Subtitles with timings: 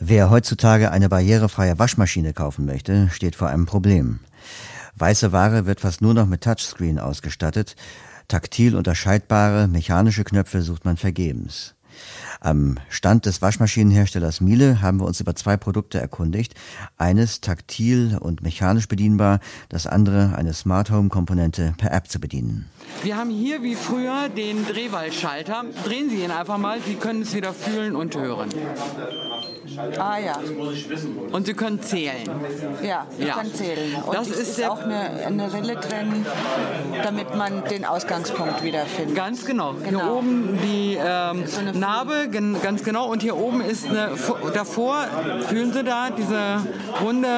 [0.00, 4.20] Wer heutzutage eine barrierefreie Waschmaschine kaufen möchte, steht vor einem Problem.
[4.96, 7.74] Weiße Ware wird fast nur noch mit Touchscreen ausgestattet.
[8.28, 11.75] Taktil unterscheidbare mechanische Knöpfe sucht man vergebens.
[12.40, 16.54] Am Stand des Waschmaschinenherstellers Miele haben wir uns über zwei Produkte erkundigt.
[16.98, 22.66] Eines taktil und mechanisch bedienbar, das andere eine Smart Home Komponente per App zu bedienen.
[23.02, 25.64] Wir haben hier wie früher den Drehwallschalter.
[25.84, 28.50] Drehen Sie ihn einfach mal, Sie können es wieder fühlen und hören.
[29.98, 30.38] Ah ja,
[31.32, 32.14] Und Sie können zählen.
[32.82, 33.34] ja, ich Ja.
[33.34, 33.94] kann zählen.
[34.06, 36.24] Und Das ist ist auch eine, eine Rille drin,
[37.02, 39.14] damit man den Ausgangspunkt wiederfindet.
[39.16, 39.74] Ganz genau.
[39.82, 40.16] Hier Genau.
[40.18, 43.08] oben die ähm, So Narbe, gen ganz genau.
[43.10, 45.06] Und hier oben ist eine, vo- davor,
[45.48, 46.60] fühlen Sie da diese
[47.02, 47.28] runde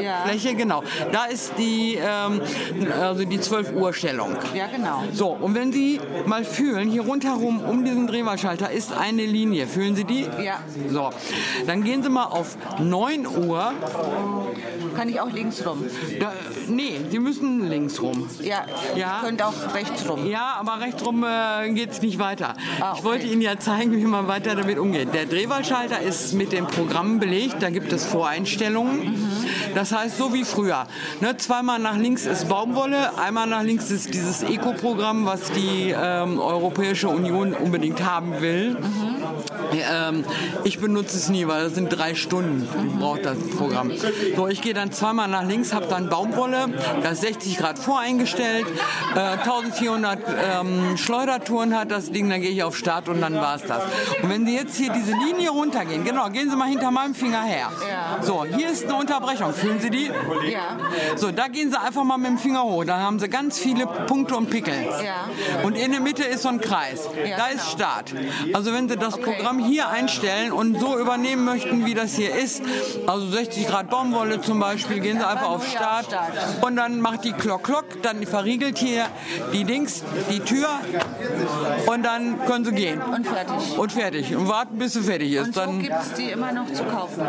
[0.00, 0.22] Ja.
[0.26, 0.54] Fläche?
[0.54, 0.82] Genau.
[1.12, 2.40] Da ist die, ähm,
[3.00, 4.36] also die 12 Uhr Stellung.
[4.54, 5.02] Ja, genau.
[5.12, 9.66] So, und wenn Sie mal fühlen, hier rundherum um diesen Drehwahlschalter ist eine Linie.
[9.66, 10.28] Fühlen Sie die?
[10.42, 10.58] Ja.
[10.90, 11.10] So,
[11.66, 13.72] dann gehen Sie mal auf 9 Uhr.
[14.94, 15.84] Kann ich auch links rum?
[16.20, 16.32] Da,
[16.68, 18.28] nee, Sie müssen links rum.
[18.42, 19.20] Ja, Ja.
[19.20, 20.26] ihr könnt auch rechts rum.
[20.26, 22.54] Ja, aber rechts rum äh, geht es nicht weiter.
[22.80, 23.32] Ah, Ich wollte okay.
[23.32, 25.14] Ihnen ja zeigen, wie man weiter damit umgeht.
[25.14, 29.14] Der Drehwahlschalter ist mit dem Programm belegt, da gibt es Voreinstellungen.
[29.74, 30.86] Das heißt, so wie früher.
[31.20, 36.38] Ne, zweimal nach links ist Baumwolle, einmal nach links ist dieses Eco-Programm, was die ähm,
[36.38, 38.76] Europäische Union unbedingt haben will.
[39.72, 40.24] Ähm,
[40.64, 43.92] ich benutze es nie, weil das sind drei Stunden, braucht das Programm.
[44.36, 46.68] So, ich gehe dann zweimal nach links, habe dann Baumwolle,
[47.02, 48.66] das ist 60 Grad voreingestellt,
[49.14, 50.18] äh, 1400
[50.60, 53.82] ähm, Schleudertouren hat das Ding, dann gehe ich auf Start und dann war's das.
[54.22, 57.42] Und wenn Sie jetzt hier diese Linie runtergehen, genau, gehen Sie mal hinter meinem Finger
[57.42, 57.70] her.
[57.88, 58.22] Ja.
[58.22, 60.10] So, hier ist eine Unterbrechung, fühlen Sie die?
[60.50, 60.78] Ja.
[61.16, 63.86] So, da gehen Sie einfach mal mit dem Finger hoch, da haben Sie ganz viele
[63.86, 64.74] Punkte und Pickel.
[65.04, 65.64] Ja.
[65.64, 67.54] Und in der Mitte ist so ein Kreis, da genau.
[67.54, 68.14] ist Start.
[68.52, 72.62] Also wenn Sie das Programm hier einstellen und so übernehmen möchten, wie das hier ist,
[73.06, 76.08] also 60 Grad Baumwolle zum Beispiel, gehen Sie einfach auf Start,
[76.60, 79.06] und dann macht die Klock Klock, dann verriegelt hier
[79.52, 80.68] die Dings, die Tür
[81.86, 83.00] und dann können Sie gehen.
[83.00, 83.78] Und fertig.
[83.78, 84.36] Und fertig.
[84.36, 85.48] Und warten, bis sie fertig ist.
[85.48, 87.22] Und so dann gibt es die immer noch zu kaufen.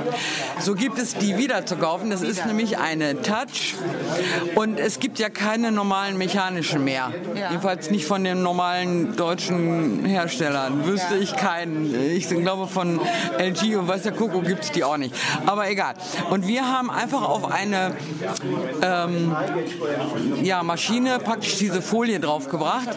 [0.59, 2.09] so gibt es die wieder zu kaufen.
[2.09, 3.75] Das ist nämlich eine Touch.
[4.56, 7.12] Und es gibt ja keine normalen mechanischen mehr.
[7.35, 7.50] Ja.
[7.50, 10.85] Jedenfalls nicht von den normalen deutschen Herstellern.
[10.85, 11.22] Wüsste Ja.
[11.22, 11.78] ich keinen.
[12.16, 13.00] Ich glaube von
[13.38, 15.13] LG und weiß der Kuckuck gibt es die auch nicht.
[15.45, 15.95] Aber egal.
[16.29, 17.95] Und wir haben einfach auf eine
[18.81, 19.35] ähm,
[20.44, 22.90] ja, Maschine praktisch diese Folie draufgebracht.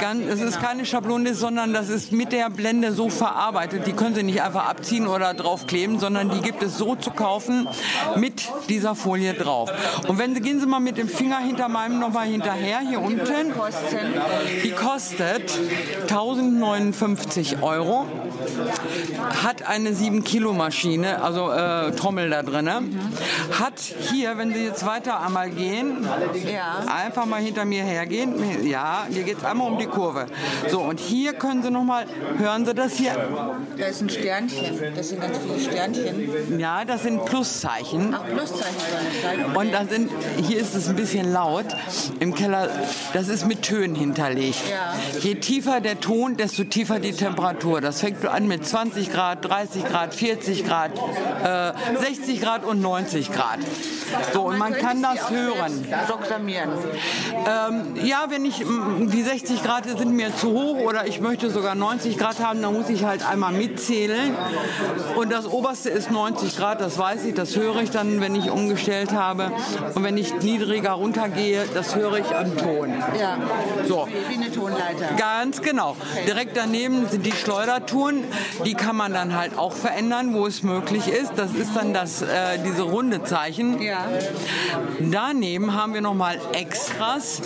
[0.00, 3.86] Ganz, es ist keine Schablone, sondern das ist mit der Blende so verarbeitet.
[3.86, 7.68] Die können Sie nicht einfach abziehen oder draufkleben, sondern die gibt es so zu kaufen
[8.16, 9.70] mit dieser Folie drauf.
[10.08, 13.52] Und wenn Sie gehen Sie mal mit dem Finger hinter meinem nochmal hinterher hier unten.
[14.62, 15.58] Die kostet
[16.02, 18.05] 1059 Euro,
[19.44, 22.66] hat eine 7 Kilo Maschine, also äh, Trommel da drin.
[23.58, 26.06] Hat hier, wenn Sie jetzt weiter einmal gehen,
[26.44, 26.84] Ja.
[26.94, 28.66] einfach mal hinter mir hergehen.
[28.66, 30.26] Ja, hier geht es einmal um die Kurve.
[30.70, 32.06] So, und hier können Sie nochmal,
[32.38, 33.12] hören Sie das hier?
[33.76, 34.78] Da ist ein Sternchen.
[34.94, 36.58] Das sind ganz viele Sternchen.
[36.58, 38.14] Ja, das sind Pluszeichen.
[38.18, 39.56] Ach, Pluszeichen soll es sein.
[39.56, 40.10] Und da sind,
[40.46, 41.66] hier ist es ein bisschen laut
[42.20, 42.68] im Keller,
[43.12, 44.60] das ist mit Tönen hinterlegt.
[44.70, 44.94] Ja.
[45.20, 47.80] Je tiefer der Ton, desto tiefer die Temperatur.
[47.80, 50.92] Das fängt an mit 20 Grad, 30 Grad, 40 Grad,
[51.44, 53.58] äh, 60 Grad und 90 Grad.
[54.32, 55.84] So, und man kann das hören.
[55.84, 56.70] selbst Programmieren.
[57.46, 58.64] Ähm, ja, wenn ich,
[59.00, 62.74] die 60 Grad sind mir zu hoch oder ich möchte sogar 90 Grad haben, dann
[62.74, 64.36] muss ich halt einmal mitzählen.
[65.16, 68.50] Und das oberste ist 90 Grad, das weiß ich, das höre ich dann, wenn ich
[68.50, 69.50] umgestellt habe.
[69.94, 72.94] Und wenn ich niedriger runtergehe, das höre ich am Ton.
[73.18, 73.38] Ja.
[73.86, 74.06] So.
[74.28, 75.14] Wie, eine Tonleiter.
[75.16, 75.96] Ganz genau.
[76.26, 77.32] Direkt daneben sind die
[77.86, 78.24] Schleudertouren.
[78.64, 81.32] Die kann man dann halt auch verändern, wo es möglich ist.
[81.36, 83.80] Das ist dann das, äh, diese runde Zeichen.
[83.80, 84.06] Ja.
[85.00, 87.42] Daneben haben wir nochmal Extras.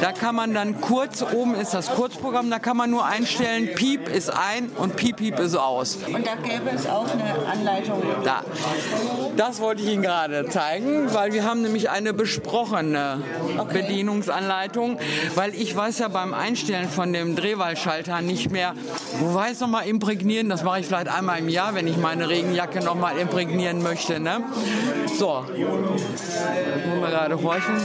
[0.00, 4.08] Da kann man dann kurz, oben ist das Kurzprogramm, da kann man nur einstellen, Piep
[4.08, 5.98] ist ein und Piep Piep ist aus.
[6.06, 8.02] Und da gäbe es auch eine Anleitung.
[8.24, 8.42] Da.
[9.36, 13.22] Das wollte ich Ihnen gerade zeigen, weil wir haben nämlich eine besprochene
[13.58, 13.82] Okay.
[13.82, 14.98] Bedienungsanleitung,
[15.34, 18.74] weil ich weiß ja beim Einstellen von dem Drehwahlschalter nicht mehr,
[19.18, 22.28] wo weiß noch mal imprägnieren, das mache ich vielleicht einmal im Jahr, wenn ich meine
[22.28, 24.20] Regenjacke noch mal imprägnieren möchte.
[24.20, 24.44] Ne?
[25.18, 27.76] So, wollen wir gerade horchen.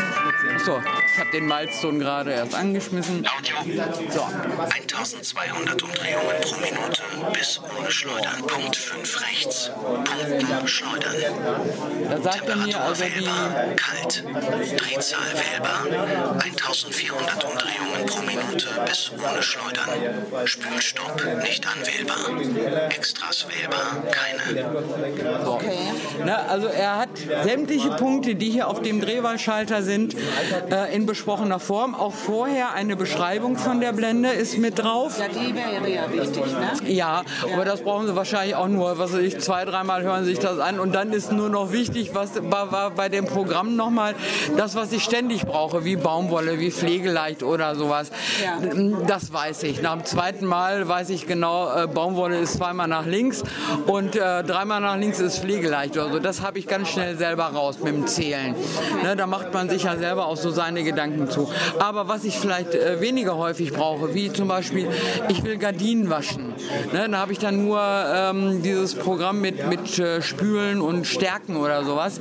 [0.64, 3.26] So, ich habe den Milestone gerade erst angeschmissen.
[3.38, 3.56] Audio.
[4.10, 4.22] So,
[4.62, 8.42] 1200 Umdrehungen pro Minute bis ohne Schleudern.
[8.46, 9.72] Punkt 5 rechts.
[9.84, 11.16] Punkten schleudern.
[12.10, 14.24] Da sagt er mir also wählbar, kalt.
[14.78, 16.42] Drehzahl wählbar.
[16.44, 19.90] 1400 Umdrehungen pro Minute bis ohne Schleudern.
[20.46, 22.90] Spülstopp nicht anwählbar.
[22.90, 24.66] Extras wählbar, keine.
[25.46, 25.78] Okay.
[26.24, 27.10] Ne, also er hat
[27.44, 30.16] sämtliche Punkte, die hier auf dem Drehwahlschalter sind,
[30.69, 31.96] äh, in besprochener Form.
[31.96, 35.19] Auch vorher eine Beschreibung von der Blende ist mit drauf.
[35.19, 36.92] Ja, die wäre ja wichtig, ne?
[36.92, 37.06] Ja,
[37.54, 40.39] aber das brauchen Sie wahrscheinlich auch nur, was weiß ich, zwei, dreimal hören Sie sich
[40.39, 44.15] das an und dann ist nur noch wichtig, was war, war bei dem Programm nochmal,
[44.56, 48.12] das, was ich ständig brauche, wie Baumwolle, wie Pflegeleicht oder sowas.
[48.44, 48.57] Ja.
[49.07, 49.81] Das weiß ich.
[49.81, 53.44] Nach dem zweiten Mal weiß ich genau, äh, Baumwolle ist zweimal nach links
[53.86, 56.19] und äh, dreimal nach links ist Pflegeleicht oder so.
[56.19, 58.56] Das habe ich ganz schnell selber raus mit dem Zählen.
[59.04, 61.50] Ne, da macht man sich ja selber auch so seine Gedanken zu.
[61.80, 64.88] Aber was ich vielleicht äh, weniger häufig brauche, wie zum Beispiel,
[65.30, 66.54] ich will Gardinen waschen.
[66.98, 71.56] Ne, da habe ich dann nur ähm, dieses Programm mit, mit äh, Spülen und Stärken
[71.56, 72.20] oder sowas.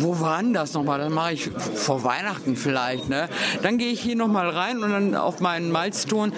[0.00, 0.98] Wo war denn das nochmal?
[0.98, 3.08] Das mache ich vor Weihnachten vielleicht.
[3.08, 3.30] Ne?
[3.62, 6.32] Dann gehe ich hier nochmal rein und dann auf meinen Milestone.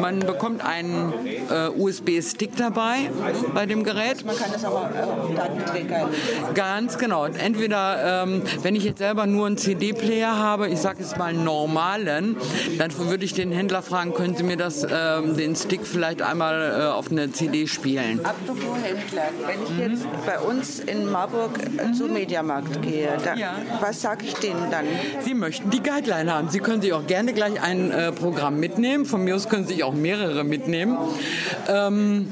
[0.00, 1.12] Man bekommt einen
[1.48, 3.12] äh, USB-Stick dabei
[3.54, 4.24] bei dem Gerät.
[4.24, 6.08] Man kann das auch auf Datenträger.
[6.54, 7.26] Ganz genau.
[7.26, 11.44] Entweder, ähm, wenn ich jetzt selber nur einen CD-Player habe, ich sage jetzt mal einen
[11.44, 12.36] normalen,
[12.76, 16.80] dann würde ich den Händler fragen, können Sie mir das, ähm, den Stick vielleicht einmal
[16.80, 18.20] äh, auf eine CD spielen?
[18.24, 23.54] Apropos Händler, wenn ich jetzt bei uns in Marburg äh, zum Mediamarkt gehe, da, Ja.
[23.80, 24.84] was sage ich denen dann?
[25.20, 26.48] Sie möchten die Guideline haben.
[26.50, 29.04] Sie können sich auch gerne gleich ein äh, Programm mitnehmen.
[29.06, 30.96] Von mir aus können Sie sich auch mehrere mitnehmen.
[31.68, 32.28] Ähm,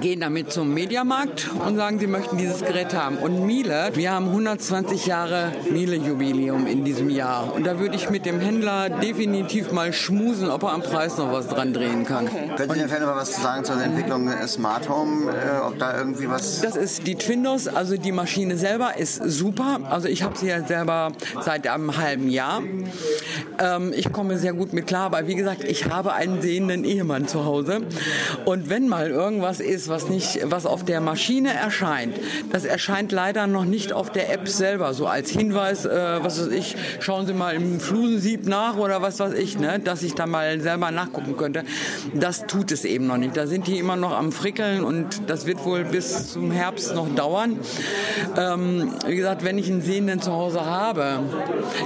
[0.00, 3.16] gehen damit zum Mediamarkt und sagen, Sie möchten dieses Gerät haben.
[3.18, 7.54] Und Miele, wir haben 120 Jahre Miele-Jubiläum in diesem Jahr.
[7.54, 11.32] Und da würde ich mit dem Händler definitiv mal schmusen, ob er am Preis noch
[11.32, 12.26] was dran drehen kann.
[12.28, 15.30] Können Sie denn vielleicht noch mal was zu sagen zur Entwicklung äh, Smart Home?
[15.30, 16.60] Äh, ob da irgendwie was.
[16.60, 19.80] Das ist die Twindos, also die Maschine selber ist super.
[19.90, 21.12] Also ich habe sie ja selber
[21.42, 22.62] seit einem halben Jahr.
[23.60, 27.28] Ähm, ich komme sehr gut mit klar, aber wie gesagt, ich habe einen sehenden Ehemann
[27.28, 27.82] zu Hause.
[28.44, 32.16] Und wenn mal irgendwas ist, was nicht, was auf der Maschine erscheint,
[32.50, 36.48] das erscheint leider noch nicht auf der App selber, so als Hinweis, äh, was weiß
[36.48, 40.26] ich, schauen Sie mal im Flusensieb nach oder was weiß ich, ne, dass ich da
[40.26, 41.64] mal selber nachgucken könnte.
[42.14, 43.36] Das tut es eben noch nicht.
[43.36, 47.08] Da sind die immer noch am Frickeln und das wird wohl bis zum Herbst noch
[47.14, 47.58] dauern.
[48.36, 51.20] Ähm, wie gesagt, wenn ich einen Sehenden zu Hause habe,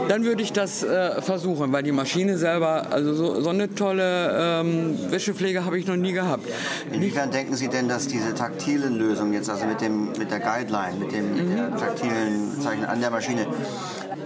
[0.08, 4.60] dann würde ich das äh, versuchen, weil die Maschine selber, also so, so eine tolle
[4.62, 6.46] ähm, Wäschepflege habe ich noch nie gehabt.
[6.92, 10.96] Inwiefern denken Sie denn, dass diese taktilen Lösungen jetzt, also mit, dem, mit der Guideline,
[10.98, 13.46] mit dem mit der taktilen Zeichen an der Maschine,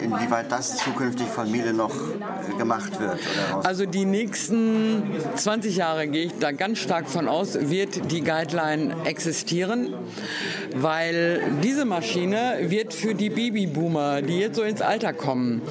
[0.00, 3.18] inwieweit das zukünftig von Miele noch äh, gemacht wird?
[3.62, 5.02] Also die nächsten
[5.34, 9.94] 20 Jahre gehe ich da ganz stark von aus, wird die Guideline existieren,
[10.74, 15.62] weil diese Maschine wird für die Babyboomer, die jetzt so ins Alter kommen,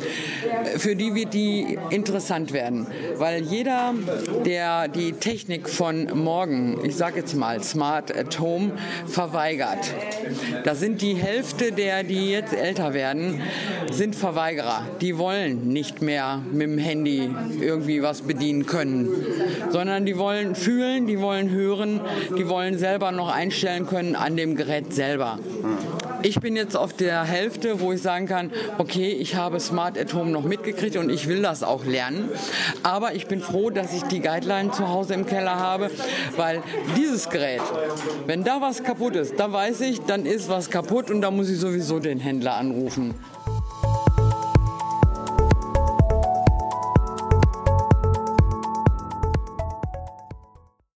[0.78, 2.88] für die wird die interessant werden,
[3.18, 3.94] weil jeder,
[4.46, 8.72] der die Technik von morgen, ich sage jetzt mal Smart at Home,
[9.08, 9.94] verweigert.
[10.64, 13.42] Da sind die Hälfte der, die jetzt älter werden,
[13.92, 14.86] sind Verweigerer.
[15.02, 17.30] Die wollen nicht mehr mit dem Handy
[17.60, 19.10] irgendwie was bedienen können,
[19.70, 22.02] sondern die wollen fühlen, die wollen hören,
[22.38, 25.40] die wollen selber noch einstellen können an dem Gerät selber.
[26.26, 30.16] Ich bin jetzt auf der Hälfte, wo ich sagen kann, okay, ich habe Smart at
[30.16, 32.30] Home noch mitgekriegt und ich will das auch lernen.
[32.82, 35.92] Aber ich bin froh, dass ich die Guideline zu Hause im Keller habe,
[36.36, 36.64] weil
[36.98, 37.62] dieses Gerät,
[38.26, 41.48] wenn da was kaputt ist, da weiß ich, dann ist was kaputt und da muss
[41.48, 43.14] ich sowieso den Händler anrufen.